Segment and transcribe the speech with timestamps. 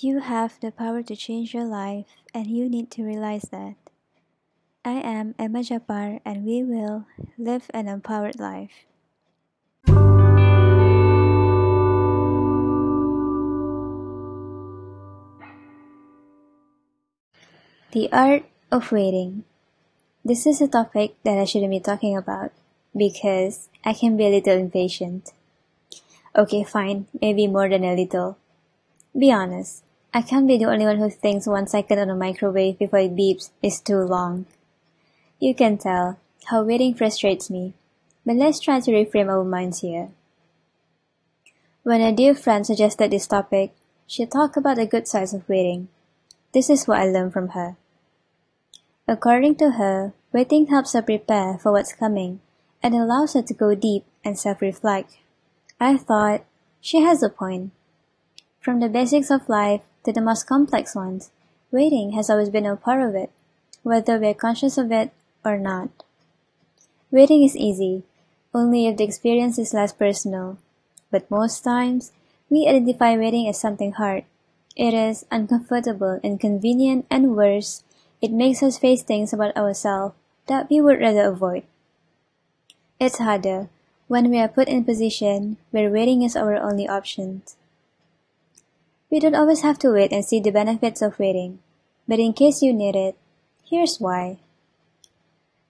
[0.00, 3.74] You have the power to change your life, and you need to realize that.
[4.84, 8.86] I am Emma Japar, and we will live an empowered life.
[17.90, 19.42] The art of waiting.
[20.24, 22.52] This is a topic that I shouldn't be talking about
[22.94, 25.32] because I can be a little impatient.
[26.36, 28.38] Okay, fine, maybe more than a little.
[29.18, 29.82] Be honest,
[30.12, 33.14] I can't be the only one who thinks one second on a microwave before it
[33.14, 34.46] beeps is too long.
[35.38, 37.74] You can tell how waiting frustrates me,
[38.24, 40.08] but let's try to reframe our minds here.
[41.82, 43.72] When a dear friend suggested this topic,
[44.06, 45.88] she talked about the good sides of waiting.
[46.52, 47.76] This is what I learned from her.
[49.06, 52.40] According to her, waiting helps her prepare for what's coming
[52.82, 55.18] and allows her to go deep and self reflect.
[55.80, 56.44] I thought,
[56.80, 57.72] she has a point.
[58.60, 61.28] From the basics of life to the most complex ones,
[61.70, 63.30] waiting has always been a part of it,
[63.82, 65.12] whether we're conscious of it
[65.44, 65.90] or not.
[67.10, 68.04] Waiting is easy,
[68.54, 70.56] only if the experience is less personal,
[71.10, 72.12] but most times,
[72.48, 74.24] we identify waiting as something hard.
[74.76, 77.84] It is uncomfortable, inconvenient, and worse,
[78.22, 80.14] it makes us face things about ourselves
[80.46, 81.64] that we would rather avoid.
[82.98, 83.68] It's harder
[84.06, 87.42] when we are put in a position where waiting is our only option.
[89.10, 91.60] We don't always have to wait and see the benefits of waiting,
[92.06, 93.16] but in case you need it,
[93.64, 94.38] here's why.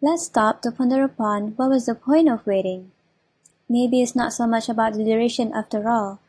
[0.00, 2.92] Let's stop to ponder upon what was the point of waiting.
[3.68, 6.20] Maybe it's not so much about the duration after all.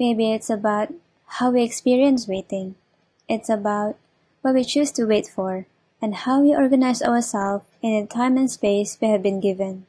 [0.00, 0.92] Maybe it's about
[1.26, 2.74] how we experience waiting.
[3.28, 3.96] It's about
[4.42, 5.66] what we choose to wait for
[6.00, 9.86] and how we organize ourselves in the time and space we have been given.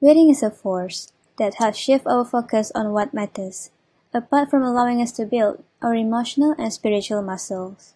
[0.00, 3.70] Waiting is a force that helps shift our focus on what matters,
[4.14, 7.94] apart from allowing us to build our emotional and spiritual muscles.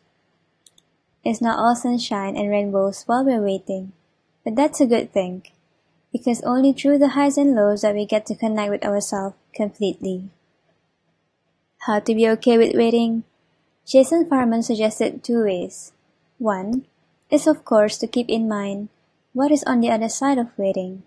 [1.24, 3.92] It's not all sunshine and rainbows while we're waiting,
[4.44, 5.42] but that's a good thing,
[6.12, 10.30] because only through the highs and lows that we get to connect with ourselves completely.
[11.86, 13.24] How to be okay with waiting?
[13.86, 15.92] Jason Farman suggested two ways.
[16.38, 16.86] One
[17.30, 18.88] is, of course, to keep in mind
[19.32, 21.02] what is on the other side of waiting.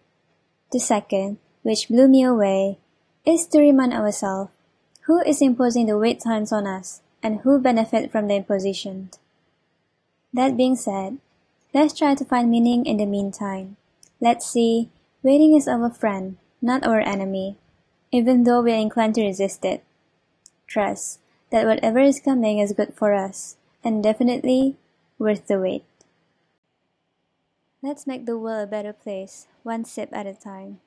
[0.72, 2.78] The second, which blew me away,
[3.26, 4.52] is to remind ourselves
[5.10, 9.10] who is imposing the wait times on us and who benefit from the imposition.
[10.32, 11.18] That being said,
[11.74, 13.76] let's try to find meaning in the meantime.
[14.22, 14.92] Let's see,
[15.24, 17.58] waiting is our friend, not our enemy,
[18.12, 19.84] even though we are inclined to resist it.
[20.68, 21.18] Trust
[21.50, 24.78] that whatever is coming is good for us, and definitely
[25.18, 25.86] worth the wait.
[27.82, 30.82] Let's make the world a better place, one sip at a time.